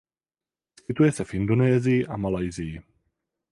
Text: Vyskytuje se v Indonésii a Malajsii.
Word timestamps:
Vyskytuje 0.77 1.11
se 1.11 1.23
v 1.25 1.33
Indonésii 1.33 2.07
a 2.07 2.17
Malajsii. 2.17 2.81